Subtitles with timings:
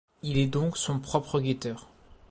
[0.23, 1.85] Il est donc son propre guetteur.